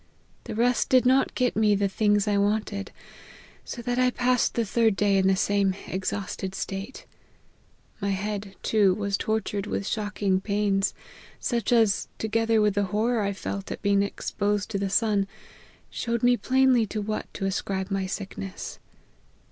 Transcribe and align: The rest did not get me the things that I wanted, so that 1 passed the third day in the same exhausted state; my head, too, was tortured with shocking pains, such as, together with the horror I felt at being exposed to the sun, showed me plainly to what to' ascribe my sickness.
The 0.45 0.55
rest 0.55 0.89
did 0.89 1.05
not 1.05 1.35
get 1.35 1.55
me 1.55 1.75
the 1.75 1.87
things 1.87 2.25
that 2.25 2.31
I 2.33 2.39
wanted, 2.39 2.91
so 3.63 3.83
that 3.83 3.99
1 3.99 4.13
passed 4.13 4.55
the 4.55 4.65
third 4.65 4.95
day 4.95 5.15
in 5.15 5.27
the 5.27 5.35
same 5.35 5.75
exhausted 5.85 6.55
state; 6.55 7.05
my 8.01 8.09
head, 8.09 8.55
too, 8.63 8.95
was 8.95 9.15
tortured 9.15 9.67
with 9.67 9.85
shocking 9.85 10.41
pains, 10.41 10.95
such 11.39 11.71
as, 11.71 12.07
together 12.17 12.61
with 12.61 12.73
the 12.73 12.85
horror 12.85 13.21
I 13.21 13.31
felt 13.33 13.71
at 13.71 13.83
being 13.83 14.01
exposed 14.01 14.71
to 14.71 14.79
the 14.79 14.89
sun, 14.89 15.27
showed 15.91 16.23
me 16.23 16.35
plainly 16.35 16.87
to 16.87 16.99
what 16.99 17.31
to' 17.35 17.45
ascribe 17.45 17.91
my 17.91 18.07
sickness. 18.07 18.79